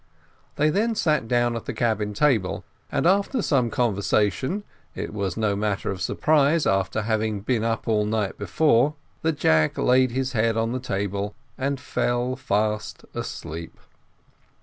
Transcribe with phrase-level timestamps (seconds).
[0.55, 4.63] They then sat down at the cabin table, and after some conversation,
[4.95, 9.37] it was no matter of surprise, after having been up all the night before, that
[9.37, 13.77] Jack laid his head on the table and fell fast asleep.